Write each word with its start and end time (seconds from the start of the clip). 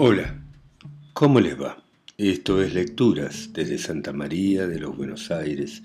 Hola, 0.00 0.32
¿cómo 1.12 1.40
les 1.40 1.60
va? 1.60 1.82
Esto 2.16 2.62
es 2.62 2.72
Lecturas 2.72 3.50
desde 3.52 3.78
Santa 3.78 4.12
María 4.12 4.68
de 4.68 4.78
los 4.78 4.96
Buenos 4.96 5.32
Aires, 5.32 5.82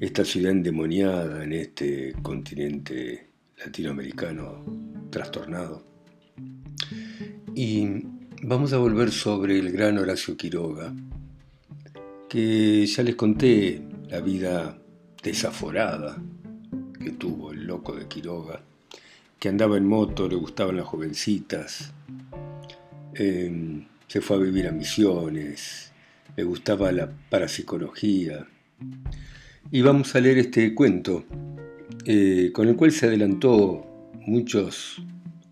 esta 0.00 0.24
ciudad 0.24 0.50
endemoniada 0.50 1.44
en 1.44 1.52
este 1.52 2.14
continente 2.20 3.28
latinoamericano 3.64 4.64
trastornado. 5.08 5.86
Y 7.54 7.86
vamos 8.42 8.72
a 8.72 8.78
volver 8.78 9.12
sobre 9.12 9.60
el 9.60 9.70
gran 9.70 9.96
Horacio 9.96 10.36
Quiroga, 10.36 10.92
que 12.28 12.84
ya 12.86 13.04
les 13.04 13.14
conté 13.14 13.82
la 14.08 14.20
vida 14.20 14.76
desaforada 15.22 16.20
que 17.00 17.12
tuvo 17.12 17.52
el 17.52 17.68
loco 17.68 17.94
de 17.94 18.08
Quiroga, 18.08 18.60
que 19.38 19.48
andaba 19.48 19.76
en 19.76 19.86
moto, 19.86 20.28
le 20.28 20.34
gustaban 20.34 20.76
las 20.76 20.86
jovencitas, 20.86 21.92
em, 23.14 23.86
se 24.06 24.20
fue 24.20 24.36
a 24.36 24.40
vivir 24.40 24.66
a 24.66 24.72
Misiones, 24.72 25.92
le 26.36 26.44
gustaba 26.44 26.92
la 26.92 27.10
parapsicología. 27.28 28.46
Y 29.70 29.82
vamos 29.82 30.14
a 30.14 30.20
leer 30.20 30.38
este 30.38 30.74
cuento, 30.74 31.24
eh, 32.04 32.50
con 32.52 32.68
el 32.68 32.76
cual 32.76 32.92
se 32.92 33.06
adelantó 33.06 34.10
muchos 34.26 35.02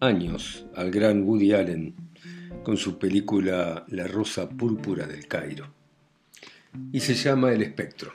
años 0.01 0.67
al 0.75 0.91
gran 0.91 1.23
Woody 1.23 1.53
Allen 1.53 1.95
con 2.63 2.77
su 2.77 2.99
película 2.99 3.85
La 3.89 4.07
Rosa 4.07 4.49
Púrpura 4.49 5.07
del 5.07 5.27
Cairo. 5.27 5.73
Y 6.93 7.01
se 7.01 7.15
llama 7.15 7.53
El 7.53 7.63
Espectro. 7.63 8.13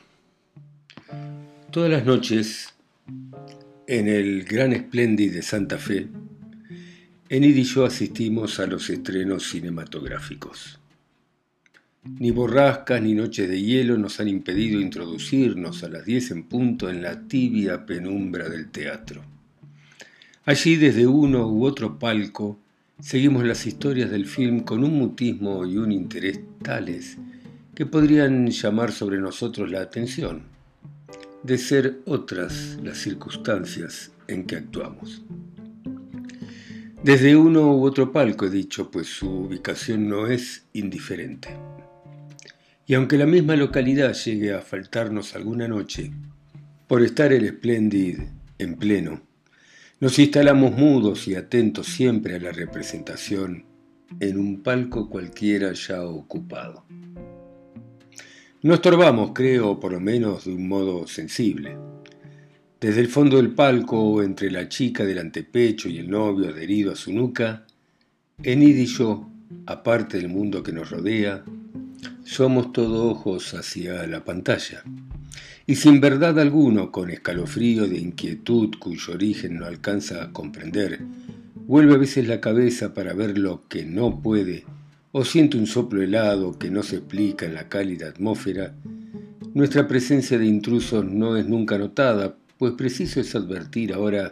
Todas 1.71 1.89
las 1.89 2.05
noches, 2.05 2.73
en 3.87 4.07
el 4.07 4.43
Gran 4.43 4.75
Splendid 4.75 5.33
de 5.33 5.41
Santa 5.41 5.77
Fe, 5.77 6.07
Enid 7.29 7.55
y 7.55 7.63
yo 7.63 7.85
asistimos 7.85 8.59
a 8.59 8.67
los 8.67 8.89
estrenos 8.89 9.49
cinematográficos. 9.49 10.77
Ni 12.03 12.31
borrascas 12.31 13.01
ni 13.01 13.13
noches 13.13 13.47
de 13.47 13.61
hielo 13.61 13.97
nos 13.97 14.19
han 14.19 14.27
impedido 14.27 14.81
introducirnos 14.81 15.83
a 15.83 15.89
las 15.89 16.03
10 16.03 16.31
en 16.31 16.43
punto 16.43 16.89
en 16.89 17.01
la 17.01 17.25
tibia 17.25 17.85
penumbra 17.85 18.49
del 18.49 18.69
teatro. 18.69 19.23
Allí 20.43 20.75
desde 20.75 21.07
uno 21.07 21.47
u 21.47 21.63
otro 21.63 21.97
palco 21.97 22.59
seguimos 22.99 23.45
las 23.45 23.65
historias 23.65 24.11
del 24.11 24.25
film 24.25 24.59
con 24.59 24.83
un 24.83 24.99
mutismo 24.99 25.65
y 25.65 25.77
un 25.77 25.93
interés 25.93 26.41
tales 26.61 27.17
que 27.73 27.85
podrían 27.85 28.47
llamar 28.47 28.91
sobre 28.91 29.19
nosotros 29.19 29.71
la 29.71 29.79
atención 29.79 30.43
de 31.41 31.57
ser 31.57 32.01
otras 32.05 32.77
las 32.83 32.97
circunstancias 32.97 34.11
en 34.27 34.45
que 34.45 34.57
actuamos. 34.57 35.21
Desde 37.03 37.35
uno 37.35 37.75
u 37.75 37.83
otro 37.83 38.13
palco 38.13 38.45
he 38.45 38.49
dicho, 38.49 38.89
pues 38.89 39.07
su 39.07 39.29
ubicación 39.29 40.07
no 40.07 40.27
es 40.27 40.67
indiferente. 40.71 41.49
Y 42.87 42.93
aunque 42.93 43.17
la 43.17 43.25
misma 43.25 43.57
localidad 43.57 44.13
llegue 44.13 44.53
a 44.53 44.61
faltarnos 44.61 45.35
alguna 45.35 45.67
noche, 45.67 46.13
por 46.87 47.01
estar 47.01 47.33
el 47.33 47.43
espléndid 47.43 48.19
en 48.57 48.75
pleno, 48.77 49.21
nos 49.99 50.17
instalamos 50.17 50.71
mudos 50.77 51.27
y 51.27 51.35
atentos 51.35 51.87
siempre 51.87 52.35
a 52.35 52.39
la 52.39 52.53
representación 52.53 53.65
en 54.21 54.37
un 54.37 54.63
palco 54.63 55.09
cualquiera 55.09 55.73
ya 55.73 56.03
ocupado. 56.03 56.85
No 58.61 58.73
estorbamos, 58.73 59.31
creo, 59.33 59.77
por 59.77 59.91
lo 59.91 59.99
menos 59.99 60.45
de 60.45 60.53
un 60.53 60.69
modo 60.69 61.05
sensible. 61.05 61.77
Desde 62.83 62.99
el 62.99 63.07
fondo 63.07 63.37
del 63.37 63.51
palco, 63.51 64.21
entre 64.21 64.51
la 64.51 64.67
chica 64.67 65.05
del 65.05 65.19
antepecho 65.19 65.87
y 65.87 65.99
el 65.99 66.09
novio 66.09 66.49
adherido 66.49 66.91
a 66.91 66.97
su 66.97 67.13
nuca, 67.13 67.65
Enid 68.43 68.75
y 68.75 68.87
yo, 68.87 69.29
aparte 69.65 70.17
del 70.17 70.27
mundo 70.27 70.63
que 70.63 70.73
nos 70.73 70.89
rodea, 70.89 71.45
somos 72.25 72.73
todo 72.73 73.09
ojos 73.09 73.53
hacia 73.53 74.05
la 74.05 74.25
pantalla. 74.25 74.83
Y 75.65 75.75
sin 75.75 76.01
verdad 76.01 76.37
alguno, 76.37 76.91
con 76.91 77.09
escalofrío 77.09 77.87
de 77.87 77.99
inquietud 77.99 78.71
cuyo 78.77 79.13
origen 79.13 79.59
no 79.59 79.65
alcanza 79.65 80.21
a 80.21 80.33
comprender, 80.33 80.99
vuelve 81.65 81.93
a 81.93 81.99
veces 81.99 82.27
la 82.27 82.41
cabeza 82.41 82.93
para 82.93 83.13
ver 83.13 83.37
lo 83.37 83.65
que 83.69 83.85
no 83.85 84.19
puede 84.21 84.65
o 85.13 85.23
siente 85.23 85.55
un 85.55 85.67
soplo 85.67 86.01
helado 86.01 86.59
que 86.59 86.69
no 86.69 86.83
se 86.83 86.97
explica 86.97 87.45
en 87.45 87.53
la 87.53 87.69
cálida 87.69 88.09
atmósfera, 88.09 88.75
nuestra 89.53 89.87
presencia 89.87 90.37
de 90.37 90.47
intrusos 90.47 91.05
no 91.05 91.37
es 91.37 91.47
nunca 91.47 91.77
notada, 91.77 92.35
pues 92.63 92.75
preciso 92.75 93.19
es 93.19 93.35
advertir 93.35 93.91
ahora 93.91 94.31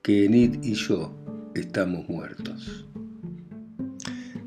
que 0.00 0.24
Enid 0.24 0.64
y 0.64 0.72
yo 0.72 1.14
estamos 1.54 2.08
muertos. 2.08 2.86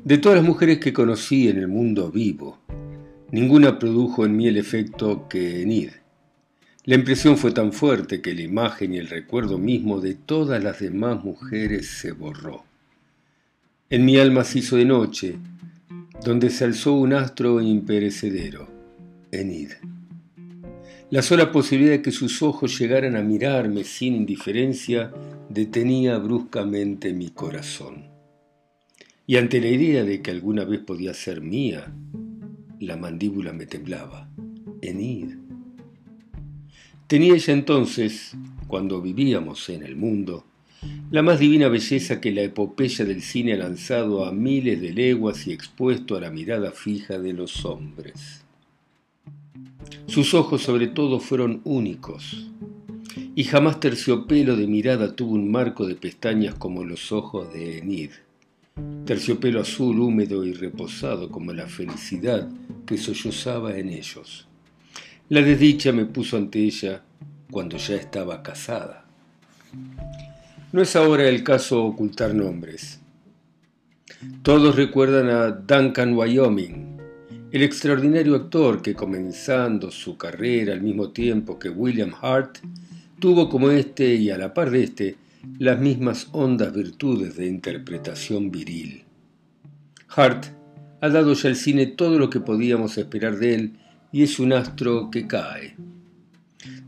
De 0.02 0.18
todas 0.18 0.38
las 0.38 0.44
mujeres 0.44 0.80
que 0.80 0.92
conocí 0.92 1.48
en 1.48 1.58
el 1.58 1.68
mundo 1.68 2.10
vivo, 2.10 2.58
ninguna 3.30 3.78
produjo 3.78 4.26
en 4.26 4.36
mí 4.36 4.48
el 4.48 4.56
efecto 4.56 5.28
que 5.28 5.62
Enid. 5.62 5.90
La 6.86 6.96
impresión 6.96 7.36
fue 7.36 7.52
tan 7.52 7.72
fuerte 7.72 8.20
que 8.20 8.34
la 8.34 8.42
imagen 8.42 8.94
y 8.94 8.98
el 8.98 9.06
recuerdo 9.06 9.58
mismo 9.58 10.00
de 10.00 10.14
todas 10.14 10.60
las 10.64 10.80
demás 10.80 11.22
mujeres 11.22 11.86
se 11.86 12.10
borró. 12.10 12.64
En 13.90 14.04
mi 14.04 14.18
alma 14.18 14.42
se 14.42 14.58
hizo 14.58 14.74
de 14.74 14.86
noche, 14.86 15.36
donde 16.24 16.50
se 16.50 16.64
alzó 16.64 16.94
un 16.94 17.12
astro 17.12 17.60
imperecedero, 17.60 18.68
Enid. 19.30 19.70
La 21.10 21.22
sola 21.22 21.50
posibilidad 21.50 21.90
de 21.90 22.02
que 22.02 22.12
sus 22.12 22.40
ojos 22.40 22.78
llegaran 22.78 23.16
a 23.16 23.22
mirarme 23.22 23.82
sin 23.82 24.14
indiferencia 24.14 25.10
detenía 25.48 26.16
bruscamente 26.18 27.12
mi 27.12 27.30
corazón. 27.30 28.04
Y 29.26 29.36
ante 29.36 29.60
la 29.60 29.70
idea 29.70 30.04
de 30.04 30.22
que 30.22 30.30
alguna 30.30 30.64
vez 30.64 30.78
podía 30.78 31.12
ser 31.12 31.40
mía, 31.40 31.92
la 32.78 32.96
mandíbula 32.96 33.52
me 33.52 33.66
temblaba. 33.66 34.30
Enid. 34.82 35.34
Tenía 37.08 37.34
ella 37.34 37.54
entonces, 37.54 38.36
cuando 38.68 39.02
vivíamos 39.02 39.68
en 39.68 39.82
el 39.82 39.96
mundo, 39.96 40.46
la 41.10 41.22
más 41.22 41.40
divina 41.40 41.66
belleza 41.66 42.20
que 42.20 42.30
la 42.30 42.42
epopeya 42.42 43.04
del 43.04 43.22
cine 43.22 43.54
ha 43.54 43.56
lanzado 43.56 44.24
a 44.24 44.30
miles 44.30 44.80
de 44.80 44.92
leguas 44.92 45.48
y 45.48 45.52
expuesto 45.52 46.16
a 46.16 46.20
la 46.20 46.30
mirada 46.30 46.70
fija 46.70 47.18
de 47.18 47.32
los 47.32 47.64
hombres. 47.64 48.44
Sus 50.10 50.34
ojos 50.34 50.62
sobre 50.62 50.88
todo 50.88 51.20
fueron 51.20 51.60
únicos, 51.62 52.50
y 53.36 53.44
jamás 53.44 53.78
terciopelo 53.78 54.56
de 54.56 54.66
mirada 54.66 55.14
tuvo 55.14 55.34
un 55.34 55.48
marco 55.52 55.86
de 55.86 55.94
pestañas 55.94 56.56
como 56.56 56.82
los 56.82 57.12
ojos 57.12 57.52
de 57.54 57.78
Enid, 57.78 58.10
terciopelo 59.04 59.60
azul 59.60 60.00
húmedo 60.00 60.44
y 60.44 60.52
reposado 60.52 61.30
como 61.30 61.52
la 61.52 61.68
felicidad 61.68 62.48
que 62.86 62.98
sollozaba 62.98 63.78
en 63.78 63.90
ellos. 63.90 64.48
La 65.28 65.42
desdicha 65.42 65.92
me 65.92 66.06
puso 66.06 66.36
ante 66.36 66.58
ella 66.58 67.04
cuando 67.48 67.76
ya 67.76 67.94
estaba 67.94 68.42
casada. 68.42 69.04
No 70.72 70.82
es 70.82 70.96
ahora 70.96 71.28
el 71.28 71.44
caso 71.44 71.84
ocultar 71.84 72.34
nombres. 72.34 73.00
Todos 74.42 74.74
recuerdan 74.74 75.28
a 75.28 75.50
Duncan 75.52 76.14
Wyoming, 76.14 76.89
el 77.52 77.62
extraordinario 77.62 78.36
actor 78.36 78.80
que 78.80 78.94
comenzando 78.94 79.90
su 79.90 80.16
carrera 80.16 80.72
al 80.72 80.82
mismo 80.82 81.10
tiempo 81.10 81.58
que 81.58 81.68
William 81.68 82.12
Hart, 82.20 82.58
tuvo 83.18 83.48
como 83.48 83.70
este 83.70 84.14
y 84.14 84.30
a 84.30 84.38
la 84.38 84.54
par 84.54 84.70
de 84.70 84.84
este 84.84 85.16
las 85.58 85.80
mismas 85.80 86.28
hondas 86.32 86.72
virtudes 86.72 87.36
de 87.36 87.46
interpretación 87.46 88.50
viril. 88.50 89.04
Hart 90.08 90.46
ha 91.00 91.08
dado 91.08 91.32
ya 91.32 91.48
al 91.48 91.56
cine 91.56 91.86
todo 91.86 92.18
lo 92.18 92.30
que 92.30 92.40
podíamos 92.40 92.98
esperar 92.98 93.38
de 93.38 93.54
él 93.54 93.72
y 94.12 94.22
es 94.22 94.38
un 94.38 94.52
astro 94.52 95.10
que 95.10 95.26
cae. 95.26 95.76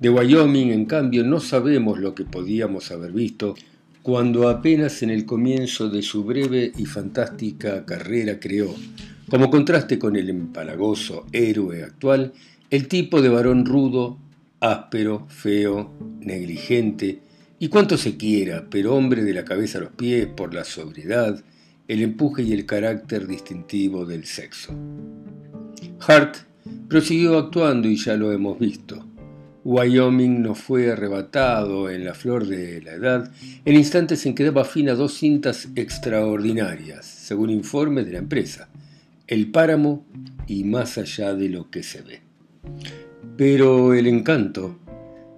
De 0.01 0.11
Wyoming, 0.11 0.71
en 0.71 0.85
cambio, 0.85 1.25
no 1.25 1.41
sabemos 1.41 1.99
lo 1.99 2.15
que 2.15 2.25
podíamos 2.25 2.91
haber 2.91 3.13
visto 3.13 3.55
cuando 4.03 4.49
apenas 4.49 5.03
en 5.03 5.11
el 5.11 5.25
comienzo 5.25 5.89
de 5.89 6.03
su 6.03 6.25
breve 6.25 6.73
y 6.77 6.87
fantástica 6.87 7.85
carrera 7.87 8.41
creó, 8.41 8.75
como 9.33 9.49
contraste 9.49 9.99
con 9.99 10.15
el 10.17 10.29
empalagoso 10.29 11.25
héroe 11.33 11.83
actual, 11.85 12.35
el 12.69 12.87
tipo 12.87 13.23
de 13.23 13.31
varón 13.31 13.65
rudo, 13.65 14.19
áspero, 14.61 15.27
feo, 15.31 15.91
negligente, 16.21 17.21
y 17.59 17.69
cuanto 17.69 17.97
se 17.97 18.19
quiera, 18.19 18.67
pero 18.69 18.95
hombre 18.95 19.25
de 19.25 19.33
la 19.33 19.47
cabeza 19.47 19.79
a 19.79 19.81
los 19.81 19.93
pies 19.93 20.27
por 20.27 20.53
la 20.53 20.65
sobriedad, 20.65 21.43
el 21.89 22.03
empuje 22.03 22.43
y 22.43 22.53
el 22.53 22.67
carácter 22.67 23.27
distintivo 23.27 24.05
del 24.05 24.27
sexo. 24.27 24.75
Hart 26.07 26.37
prosiguió 26.91 27.39
actuando 27.39 27.89
y 27.89 27.97
ya 27.97 28.19
lo 28.19 28.33
hemos 28.33 28.59
visto. 28.59 29.03
Wyoming 29.65 30.43
nos 30.43 30.59
fue 30.59 30.93
arrebatado 30.93 31.89
en 31.89 32.05
la 32.05 32.13
flor 32.13 32.47
de 32.47 32.83
la 32.83 32.93
edad 32.93 33.33
en 33.65 33.77
instantes 33.77 34.27
en 34.27 34.35
que 34.35 34.45
daba 34.45 34.67
fin 34.67 34.91
a 34.91 34.95
dos 34.95 35.15
cintas 35.15 35.71
extraordinarias, 35.75 37.07
según 37.07 37.49
informes 37.49 38.05
de 38.05 38.13
la 38.13 38.19
empresa, 38.19 38.69
El 39.27 39.51
páramo 39.51 40.05
y 40.47 40.65
Más 40.65 40.99
allá 40.99 41.35
de 41.35 41.49
lo 41.49 41.71
que 41.71 41.83
se 41.83 42.03
ve. 42.03 42.21
Pero 43.37 43.95
el 43.95 44.07
encanto, 44.07 44.79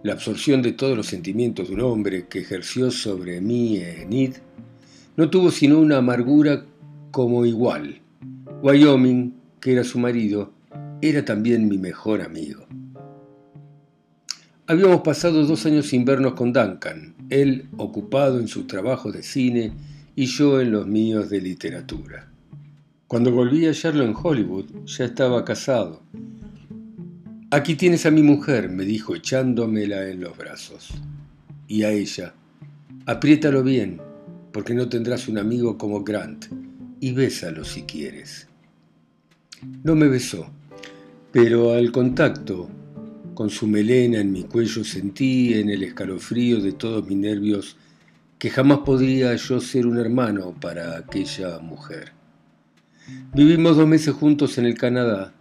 la 0.02 0.14
absorción 0.14 0.62
de 0.62 0.72
todos 0.72 0.96
los 0.96 1.06
sentimientos 1.06 1.69
de 1.69 1.75
un 1.75 1.82
hombre 1.82 2.26
que 2.26 2.40
ejerció 2.40 2.90
sobre 2.90 3.40
mí 3.40 3.76
Enid, 3.76 4.36
no 5.16 5.31
tuvo 5.31 5.50
sino 5.50 5.78
una 5.78 5.98
amargura 5.98 6.64
como 7.10 7.46
igual. 7.46 8.00
Wyoming, 8.62 9.34
que 9.60 9.72
era 9.72 9.84
su 9.84 9.98
marido, 9.98 10.52
era 11.00 11.25
también 11.25 11.69
mi 11.69 11.78
mejor 11.78 12.22
amigo. 12.22 12.66
Habíamos 14.66 15.02
pasado 15.02 15.44
dos 15.46 15.66
años 15.66 15.87
sin 15.87 16.06
vernos 16.06 16.32
con 16.32 16.52
Duncan, 16.52 17.14
él 17.28 17.69
ocupado 17.76 18.40
en 18.40 18.48
su 18.48 18.66
trabajo 18.66 19.12
de 19.12 19.22
cine 19.22 19.72
y 20.16 20.25
yo 20.25 20.60
en 20.60 20.72
los 20.72 20.87
míos 20.87 21.28
de 21.28 21.42
literatura. 21.42 22.33
Cuando 23.14 23.31
volví 23.31 23.64
a 23.64 23.69
hallarlo 23.69 24.02
en 24.02 24.16
Hollywood, 24.20 24.87
ya 24.87 25.05
estaba 25.05 25.44
casado. 25.44 26.02
Aquí 27.52 27.76
tienes 27.76 28.06
a 28.06 28.11
mi 28.11 28.25
mujer, 28.25 28.69
me 28.69 28.84
dijo 28.84 29.14
echándomela 29.14 30.11
en 30.11 30.20
los 30.20 30.37
brazos. 30.37 30.88
Y 31.69 31.84
a 31.84 31.93
ella, 31.93 32.34
apriétalo 33.06 33.62
bien, 33.62 34.00
porque 34.50 34.75
no 34.75 34.88
tendrás 34.88 35.28
un 35.28 35.38
amigo 35.38 35.78
como 35.78 36.02
Grant, 36.02 36.46
y 36.99 37.12
bésalo 37.12 37.64
si 37.64 37.84
quieres. 37.84 38.49
No 39.84 39.94
me 39.94 40.08
besó, 40.08 40.50
pero 41.31 41.72
al 41.72 41.93
contacto 41.93 42.69
con 43.34 43.49
su 43.49 43.69
melena 43.69 44.19
en 44.19 44.32
mi 44.32 44.43
cuello 44.43 44.82
sentí 44.82 45.55
en 45.55 45.70
el 45.70 45.84
escalofrío 45.84 46.61
de 46.61 46.72
todos 46.72 47.06
mis 47.06 47.19
nervios 47.19 47.76
que 48.40 48.50
jamás 48.50 48.78
podría 48.78 49.37
yo 49.37 49.61
ser 49.61 49.87
un 49.87 49.99
hermano 49.99 50.52
para 50.61 50.99
aquella 50.99 51.61
mujer. 51.61 52.24
Vivimos 53.34 53.76
dos 53.76 53.86
meses 53.86 54.14
juntos 54.14 54.58
en 54.58 54.64
el 54.64 54.74
Canadá 54.74 55.32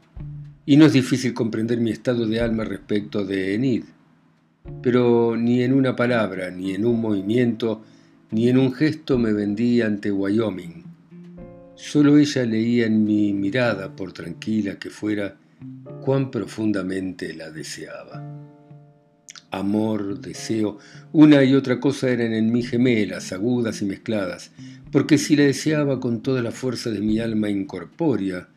y 0.66 0.78
no 0.78 0.86
es 0.86 0.94
difícil 0.94 1.34
comprender 1.34 1.80
mi 1.80 1.92
estado 1.92 2.26
de 2.26 2.40
alma 2.40 2.64
respecto 2.64 3.26
de 3.26 3.54
Enid, 3.54 3.84
pero 4.82 5.36
ni 5.38 5.62
en 5.62 5.74
una 5.74 5.96
palabra, 5.96 6.50
ni 6.52 6.74
en 6.74 6.86
un 6.86 7.00
movimiento, 7.00 7.84
ni 8.32 8.50
en 8.50 8.58
un 8.58 8.74
gesto 8.74 9.18
me 9.18 9.32
vendí 9.32 9.82
ante 9.82 10.12
Wyoming. 10.12 10.84
Solo 11.76 12.18
ella 12.18 12.46
leía 12.46 12.86
en 12.86 13.04
mi 13.04 13.34
mirada, 13.34 13.96
por 13.96 14.14
tranquila 14.14 14.80
que 14.80 14.90
fuera, 14.90 15.38
cuán 16.02 16.32
profundamente 16.32 17.34
la 17.34 17.52
deseaba. 17.52 18.43
Amor, 19.54 20.20
deseo, 20.20 20.80
una 21.12 21.44
y 21.44 21.54
otra 21.54 21.80
cosa 21.80 22.10
eran 22.10 22.34
en 22.34 22.52
mí 22.52 22.64
gemelas, 22.64 23.32
agudas 23.34 23.84
y 23.84 23.86
mezcladas, 23.86 24.50
porque 24.92 25.20
si 25.20 25.36
la 25.36 25.44
deseaba 25.44 26.00
con 26.00 26.24
toda 26.24 26.42
la 26.42 26.50
fuerza 26.50 26.90
de 26.90 27.02
mi 27.02 27.20
alma 27.20 27.52
incorpórea, 27.52 28.48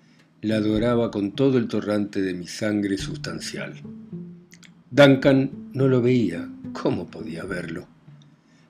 la 0.40 0.56
adoraba 0.56 1.10
con 1.10 1.32
todo 1.32 1.58
el 1.58 1.68
torrante 1.68 2.22
de 2.22 2.32
mi 2.32 2.46
sangre 2.46 2.96
sustancial. 2.96 3.74
Duncan 4.90 5.50
no 5.74 5.86
lo 5.86 6.00
veía, 6.00 6.48
¿cómo 6.72 7.10
podía 7.10 7.44
verlo? 7.44 7.86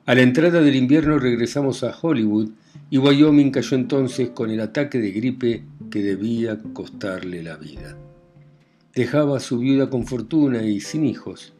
A 0.05 0.13
la 0.13 0.21
entrada 0.21 0.59
del 0.59 0.75
invierno 0.75 1.19
regresamos 1.19 1.85
a 1.85 1.97
Hollywood 1.97 2.49
y 2.89 2.97
Wyoming 2.97 3.51
cayó 3.51 3.77
entonces 3.77 4.31
con 4.31 4.51
el 4.51 4.59
ataque 4.59 4.99
de 4.99 5.11
gripe 5.11 5.63
que 5.89 6.03
debía 6.03 6.59
costarle 6.73 7.41
la 7.41 7.55
vida. 7.55 7.97
Dejaba 8.93 9.37
a 9.37 9.39
su 9.39 9.59
viuda 9.59 9.89
con 9.89 10.05
fortuna 10.05 10.63
y 10.63 10.81
sin 10.81 11.05
hijos, 11.05 11.53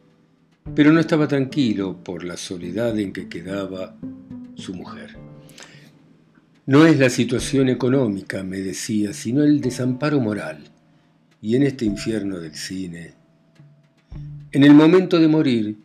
pero 0.74 0.92
no 0.92 1.00
estaba 1.00 1.28
tranquilo 1.28 2.02
por 2.02 2.24
la 2.24 2.36
soledad 2.36 2.98
en 2.98 3.12
que 3.12 3.28
quedaba 3.28 3.96
su 4.54 4.74
mujer. 4.74 5.16
No 6.66 6.84
es 6.84 6.98
la 6.98 7.08
situación 7.08 7.68
económica, 7.68 8.42
me 8.42 8.58
decía, 8.58 9.12
sino 9.12 9.42
el 9.42 9.60
desamparo 9.60 10.20
moral. 10.20 10.58
Y 11.40 11.56
en 11.56 11.62
este 11.62 11.84
infierno 11.84 12.38
del 12.40 12.54
cine. 12.54 13.12
En 14.52 14.64
el 14.64 14.74
momento 14.74 15.18
de 15.18 15.28
morir, 15.28 15.78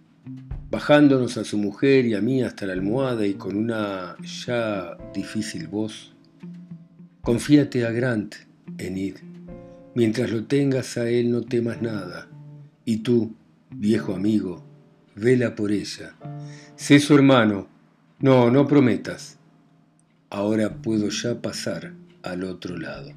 bajándonos 0.69 1.37
a 1.37 1.43
su 1.43 1.57
mujer 1.57 2.05
y 2.05 2.15
a 2.15 2.21
mí 2.21 2.41
hasta 2.41 2.65
la 2.65 2.73
almohada 2.73 3.25
y 3.25 3.35
con 3.35 3.55
una 3.55 4.15
ya 4.45 4.97
difícil 5.13 5.67
voz, 5.67 6.13
confíate 7.21 7.85
a 7.85 7.91
Grant, 7.91 8.35
Enid 8.77 9.15
Mientras 9.95 10.31
lo 10.31 10.45
tengas 10.45 10.97
a 10.97 11.07
él 11.07 11.31
no 11.31 11.41
temas 11.41 11.81
nada. 11.81 12.27
Y 12.83 12.97
tú, 12.97 13.35
viejo 13.69 14.15
amigo, 14.15 14.65
vela 15.15 15.55
por 15.55 15.71
ella. 15.71 16.15
Sé 16.75 16.99
su 16.99 17.15
hermano. 17.15 17.67
No, 18.19 18.49
no 18.49 18.67
prometas. 18.67 19.37
Ahora 20.29 20.75
puedo 20.75 21.09
ya 21.09 21.41
pasar 21.41 21.93
al 22.23 22.43
otro 22.43 22.77
lado. 22.77 23.11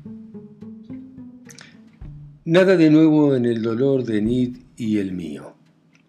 Nada 2.45 2.77
de 2.77 2.91
nuevo 2.91 3.35
en 3.35 3.45
el 3.45 3.63
dolor 3.63 4.05
de 4.05 4.23
Nid 4.23 4.59
y 4.77 4.99
el 4.99 5.13
mío. 5.13 5.55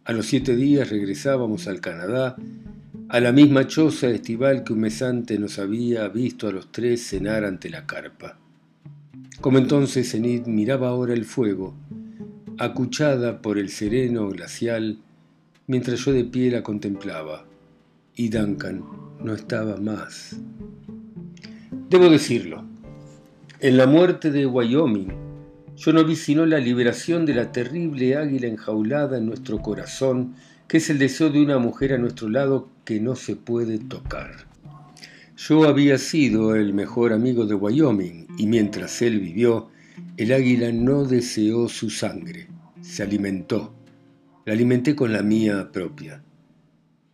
A 0.06 0.14
los 0.14 0.28
siete 0.28 0.56
días 0.56 0.90
regresábamos 0.90 1.68
al 1.68 1.82
Canadá, 1.82 2.36
a 3.10 3.20
la 3.20 3.32
misma 3.32 3.68
choza 3.68 4.10
estival 4.10 4.64
que 4.64 4.74
un 4.74 4.80
mes 4.82 5.02
antes 5.02 5.40
nos 5.40 5.60
había 5.60 6.08
visto 6.10 6.48
a 6.48 6.52
los 6.52 6.72
tres 6.72 7.08
cenar 7.08 7.44
ante 7.46 7.70
la 7.70 7.86
carpa. 7.86 8.38
Como 9.42 9.58
entonces 9.58 10.14
Enid 10.14 10.46
miraba 10.46 10.90
ahora 10.90 11.14
el 11.14 11.26
fuego, 11.26 11.76
acuchada 12.58 13.42
por 13.42 13.58
el 13.58 13.70
sereno 13.70 14.30
glacial, 14.30 15.00
mientras 15.68 16.00
yo 16.00 16.14
de 16.14 16.24
pie 16.24 16.50
la 16.50 16.64
contemplaba, 16.64 17.46
y 18.16 18.30
Duncan 18.30 18.84
no 19.22 19.34
estaba 19.34 19.78
más. 19.78 20.38
Debo 21.90 22.10
decirlo, 22.10 22.66
en 23.60 23.78
la 23.78 23.86
muerte 23.86 24.32
de 24.32 24.46
Wyoming, 24.46 25.28
yo 25.76 25.94
no 25.94 26.04
vi 26.04 26.16
sino 26.16 26.46
la 26.46 26.58
liberación 26.58 27.26
de 27.26 27.36
la 27.36 27.52
terrible 27.52 28.16
águila 28.16 28.48
enjaulada 28.48 29.18
en 29.18 29.28
nuestro 29.28 29.60
corazón, 29.60 30.36
que 30.68 30.78
es 30.78 30.90
el 30.90 30.98
deseo 30.98 31.30
de 31.30 31.42
una 31.42 31.60
mujer 31.60 31.94
a 31.94 31.98
nuestro 31.98 32.30
lado 32.30 32.70
que 32.84 33.00
no 33.00 33.16
se 33.16 33.36
puede 33.36 33.78
tocar. 33.78 34.48
Yo 35.38 35.66
había 35.66 36.00
sido 36.00 36.56
el 36.56 36.74
mejor 36.74 37.14
amigo 37.14 37.46
de 37.46 37.54
Wyoming 37.54 38.26
y 38.40 38.48
mientras 38.48 39.02
él 39.04 39.20
vivió, 39.20 39.70
el 40.18 40.34
águila 40.34 40.72
no 40.72 41.06
deseó 41.06 41.70
su 41.70 41.92
sangre, 41.92 42.48
se 42.82 43.04
alimentó. 43.04 43.77
La 44.48 44.54
alimenté 44.54 44.96
con 44.96 45.12
la 45.12 45.24
mía 45.24 45.70
propia. 45.74 46.24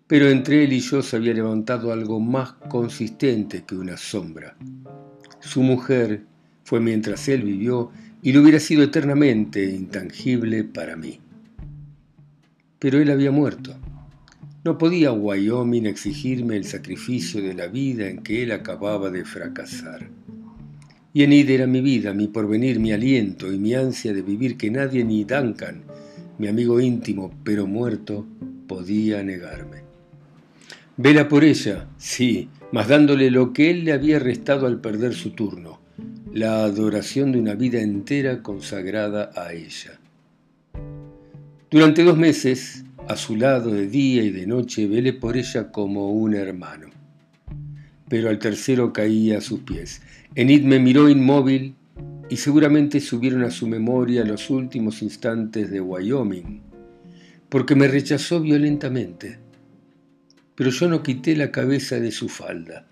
Pero 0.06 0.30
entre 0.30 0.66
él 0.66 0.74
y 0.74 0.82
yo 0.82 1.02
se 1.02 1.16
había 1.16 1.34
levantado 1.34 1.92
algo 1.92 2.20
más 2.20 2.52
consistente 2.70 3.64
que 3.66 3.74
una 3.74 3.98
sombra. 3.98 4.56
Su 5.40 5.64
mujer 5.64 6.26
fue 6.64 6.80
mientras 6.80 7.28
él 7.30 7.42
vivió 7.42 7.90
y 8.22 8.34
lo 8.34 8.44
hubiera 8.44 8.60
sido 8.60 8.84
eternamente 8.84 9.66
intangible 9.66 10.64
para 10.64 10.96
mí. 10.96 11.22
Pero 12.78 13.00
él 13.00 13.10
había 13.10 13.32
muerto. 13.32 13.76
No 14.64 14.78
podía 14.78 15.12
Wyoming 15.12 15.88
exigirme 15.88 16.56
el 16.56 16.66
sacrificio 16.66 17.42
de 17.42 17.56
la 17.56 17.66
vida 17.66 18.10
en 18.10 18.22
que 18.22 18.44
él 18.44 18.52
acababa 18.52 19.10
de 19.10 19.26
fracasar. 19.26 20.08
Y 21.14 21.24
Enid 21.24 21.50
era 21.50 21.66
mi 21.66 21.82
vida, 21.82 22.14
mi 22.14 22.28
porvenir, 22.28 22.80
mi 22.80 22.92
aliento 22.92 23.52
y 23.52 23.58
mi 23.58 23.74
ansia 23.74 24.14
de 24.14 24.22
vivir 24.22 24.56
que 24.56 24.70
nadie 24.70 25.04
ni 25.04 25.24
Duncan, 25.24 25.82
mi 26.38 26.48
amigo 26.48 26.80
íntimo, 26.80 27.32
pero 27.44 27.68
muerto, 27.68 28.26
podía 28.68 29.24
negarme. 29.24 29.84
Vela 30.98 31.28
por 31.28 31.44
ella, 31.44 31.88
sí, 31.98 32.50
mas 32.72 32.88
dándole 32.88 33.32
lo 33.32 33.54
que 33.54 33.72
él 33.72 33.86
le 33.86 33.94
había 33.94 34.20
restado 34.20 34.68
al 34.68 34.80
perder 34.80 35.14
su 35.14 35.32
turno, 35.32 35.80
la 36.34 36.64
adoración 36.64 37.32
de 37.32 37.40
una 37.40 37.56
vida 37.56 37.82
entera 37.82 38.42
consagrada 38.42 39.32
a 39.36 39.54
ella. 39.54 40.00
Durante 41.70 42.04
dos 42.04 42.18
meses, 42.18 42.84
a 43.08 43.16
su 43.16 43.36
lado 43.36 43.72
de 43.72 43.88
día 43.88 44.24
y 44.24 44.30
de 44.30 44.48
noche, 44.48 44.88
velé 44.88 45.14
por 45.14 45.36
ella 45.36 45.72
como 45.72 46.12
un 46.12 46.36
hermano. 46.36 46.88
Pero 48.08 48.30
al 48.30 48.40
tercero 48.40 48.94
caía 48.94 49.40
a 49.40 49.42
sus 49.42 49.62
pies. 49.62 50.02
Enid 50.36 50.64
me 50.64 50.80
miró 50.80 51.10
inmóvil 51.10 51.76
y 52.30 52.38
seguramente 52.38 53.00
subieron 53.00 53.44
a 53.44 53.52
su 53.52 53.68
memoria 53.68 54.24
los 54.24 54.50
últimos 54.50 55.02
instantes 55.02 55.70
de 55.70 55.82
Wyoming, 55.82 56.62
porque 57.50 57.76
me 57.76 57.88
rechazó 57.88 58.42
violentamente. 58.42 59.40
Pero 60.56 60.70
yo 60.70 60.88
no 60.88 61.04
quité 61.04 61.36
la 61.36 61.52
cabeza 61.52 62.00
de 62.00 62.12
su 62.12 62.30
falda. 62.30 62.88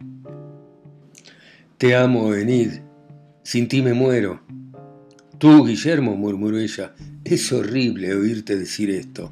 Te 1.77 1.95
amo, 1.95 2.33
Enid. 2.33 2.71
Sin 3.43 3.67
ti 3.67 3.81
me 3.81 3.93
muero. 3.93 4.41
Tú, 5.37 5.65
Guillermo, 5.65 6.15
murmuró 6.15 6.59
ella, 6.59 6.93
es 7.23 7.51
horrible 7.51 8.13
oírte 8.13 8.55
decir 8.55 8.91
esto. 8.91 9.31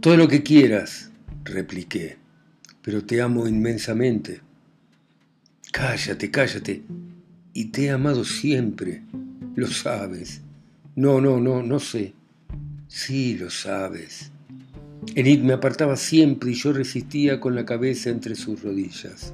Todo 0.00 0.16
lo 0.16 0.26
que 0.26 0.42
quieras, 0.42 1.12
repliqué, 1.44 2.16
pero 2.82 3.04
te 3.04 3.20
amo 3.20 3.46
inmensamente. 3.46 4.40
Cállate, 5.70 6.30
cállate. 6.32 6.82
Y 7.52 7.66
te 7.66 7.84
he 7.84 7.90
amado 7.90 8.24
siempre, 8.24 9.02
lo 9.54 9.66
sabes. 9.66 10.40
No, 10.96 11.20
no, 11.20 11.40
no, 11.40 11.62
no 11.62 11.78
sé. 11.78 12.14
Sí, 12.88 13.36
lo 13.36 13.50
sabes. 13.50 14.30
Enid 15.14 15.40
me 15.40 15.52
apartaba 15.54 15.96
siempre 15.96 16.52
y 16.52 16.54
yo 16.54 16.72
resistía 16.72 17.40
con 17.40 17.54
la 17.54 17.64
cabeza 17.64 18.10
entre 18.10 18.34
sus 18.34 18.62
rodillas. 18.62 19.32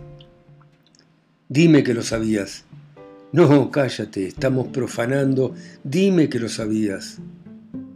Dime 1.48 1.82
que 1.82 1.94
lo 1.94 2.02
sabías. 2.02 2.64
No, 3.32 3.70
cállate, 3.70 4.26
estamos 4.26 4.68
profanando. 4.68 5.54
Dime 5.84 6.28
que 6.28 6.38
lo 6.38 6.48
sabías. 6.48 7.18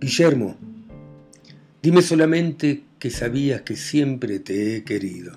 Guillermo, 0.00 0.56
Dime 1.82 2.00
solamente 2.00 2.84
que 3.00 3.10
sabías 3.10 3.62
que 3.62 3.74
siempre 3.74 4.38
te 4.38 4.76
he 4.76 4.84
querido. 4.84 5.32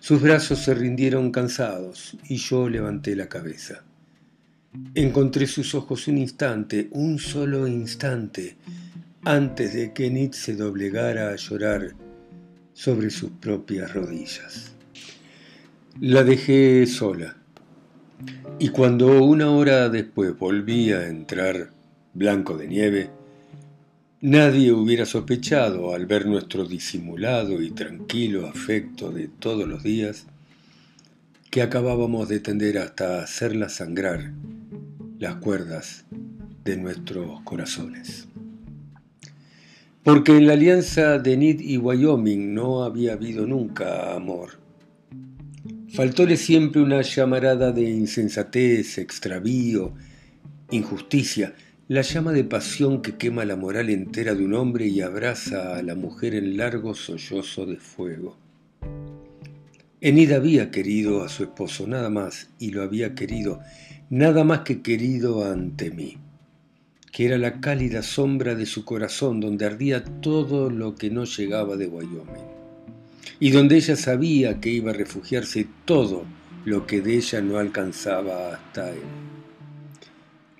Sus 0.00 0.22
brazos 0.22 0.60
se 0.60 0.72
rindieron 0.72 1.30
cansados 1.30 2.16
y 2.26 2.36
yo 2.36 2.70
levanté 2.70 3.14
la 3.14 3.28
cabeza. 3.28 3.84
Encontré 4.94 5.46
sus 5.46 5.74
ojos 5.74 6.08
un 6.08 6.16
instante, 6.16 6.88
un 6.92 7.18
solo 7.18 7.68
instante, 7.68 8.56
antes 9.24 9.74
de 9.74 9.92
que 9.92 10.06
Enid 10.06 10.32
se 10.32 10.56
doblegara 10.56 11.28
a 11.28 11.36
llorar 11.36 11.94
sobre 12.72 13.10
sus 13.10 13.30
propias 13.32 13.92
rodillas. 13.92 14.72
La 16.00 16.24
dejé 16.24 16.86
sola, 16.86 17.36
y 18.58 18.70
cuando 18.70 19.22
una 19.22 19.50
hora 19.50 19.90
después 19.90 20.38
volví 20.38 20.92
a 20.92 21.08
entrar 21.08 21.72
blanco 22.14 22.56
de 22.56 22.68
nieve, 22.68 23.10
nadie 24.20 24.72
hubiera 24.72 25.06
sospechado 25.06 25.94
al 25.94 26.06
ver 26.06 26.26
nuestro 26.26 26.66
disimulado 26.66 27.62
y 27.62 27.70
tranquilo 27.70 28.46
afecto 28.46 29.10
de 29.10 29.28
todos 29.28 29.66
los 29.66 29.82
días 29.82 30.26
que 31.50 31.62
acabábamos 31.62 32.28
de 32.28 32.40
tender 32.40 32.78
hasta 32.78 33.22
hacerla 33.22 33.68
sangrar 33.68 34.32
las 35.18 35.36
cuerdas 35.36 36.04
de 36.64 36.76
nuestros 36.76 37.40
corazones. 37.42 38.28
Porque 40.02 40.36
en 40.36 40.46
la 40.46 40.52
alianza 40.52 41.18
de 41.18 41.36
Nid 41.36 41.60
y 41.60 41.76
Wyoming 41.76 42.54
no 42.54 42.84
había 42.84 43.14
habido 43.14 43.46
nunca 43.46 44.14
amor. 44.14 44.60
Faltóle 45.92 46.36
siempre 46.36 46.80
una 46.80 47.02
llamarada 47.02 47.72
de 47.72 47.82
insensatez, 47.82 48.98
extravío, 48.98 49.92
injusticia, 50.70 51.54
la 51.90 52.02
llama 52.02 52.30
de 52.30 52.44
pasión 52.44 53.02
que 53.02 53.16
quema 53.16 53.44
la 53.44 53.56
moral 53.56 53.90
entera 53.90 54.36
de 54.36 54.44
un 54.44 54.54
hombre 54.54 54.86
y 54.86 55.00
abraza 55.00 55.76
a 55.76 55.82
la 55.82 55.96
mujer 55.96 56.36
en 56.36 56.56
largo 56.56 56.94
sollozo 56.94 57.66
de 57.66 57.78
fuego. 57.78 58.36
Enid 60.00 60.30
había 60.30 60.70
querido 60.70 61.24
a 61.24 61.28
su 61.28 61.42
esposo 61.42 61.88
nada 61.88 62.08
más 62.08 62.48
y 62.60 62.70
lo 62.70 62.84
había 62.84 63.16
querido 63.16 63.58
nada 64.08 64.44
más 64.44 64.60
que 64.60 64.82
querido 64.82 65.44
ante 65.44 65.90
mí, 65.90 66.18
que 67.10 67.26
era 67.26 67.38
la 67.38 67.60
cálida 67.60 68.04
sombra 68.04 68.54
de 68.54 68.66
su 68.66 68.84
corazón 68.84 69.40
donde 69.40 69.66
ardía 69.66 70.04
todo 70.04 70.70
lo 70.70 70.94
que 70.94 71.10
no 71.10 71.24
llegaba 71.24 71.76
de 71.76 71.88
Wyoming, 71.88 72.46
y 73.40 73.50
donde 73.50 73.78
ella 73.78 73.96
sabía 73.96 74.60
que 74.60 74.70
iba 74.70 74.92
a 74.92 74.94
refugiarse 74.94 75.66
todo 75.86 76.22
lo 76.64 76.86
que 76.86 77.00
de 77.00 77.16
ella 77.16 77.40
no 77.40 77.58
alcanzaba 77.58 78.54
hasta 78.54 78.90
él. 78.90 79.39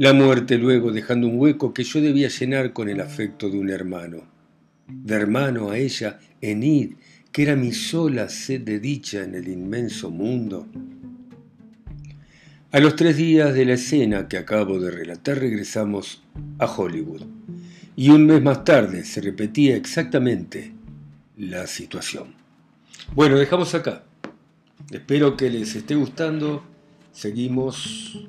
La 0.01 0.15
muerte 0.15 0.57
luego 0.57 0.93
dejando 0.93 1.29
un 1.29 1.39
hueco 1.39 1.75
que 1.75 1.85
yo 1.85 2.01
debía 2.01 2.29
llenar 2.29 2.73
con 2.73 2.89
el 2.89 3.03
afecto 3.03 3.51
de 3.51 3.59
un 3.59 3.69
hermano, 3.69 4.23
de 4.89 5.15
hermano 5.15 5.69
a 5.69 5.77
ella, 5.77 6.19
Enid, 6.41 6.95
que 7.31 7.43
era 7.43 7.55
mi 7.55 7.73
sola 7.73 8.31
sed 8.31 8.63
de 8.63 8.81
dicha 8.81 9.23
en 9.23 9.35
el 9.35 9.47
inmenso 9.47 10.11
mundo. 10.11 10.67
A 12.73 12.81
los 12.81 12.97
tres 12.97 13.19
días 13.19 13.53
de 13.53 13.67
la 13.67 13.75
escena 13.75 14.27
que 14.27 14.39
acabo 14.39 14.81
de 14.81 14.91
relatar 14.91 15.39
regresamos 15.39 16.23
a 16.59 16.65
Hollywood 16.65 17.25
y 17.95 18.09
un 18.09 18.25
mes 18.25 18.41
más 18.41 18.65
tarde 18.65 19.05
se 19.05 19.21
repetía 19.21 19.77
exactamente 19.77 20.73
la 21.37 21.67
situación. 21.67 22.33
Bueno, 23.15 23.37
dejamos 23.37 23.75
acá. 23.75 24.05
Espero 24.91 25.37
que 25.37 25.51
les 25.51 25.77
esté 25.77 25.95
gustando. 25.95 26.65
Seguimos 27.13 28.27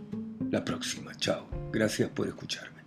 la 0.51 0.63
próxima. 0.63 1.15
Chao. 1.15 1.47
Gracias 1.71 2.09
por 2.09 2.27
escucharme. 2.27 2.81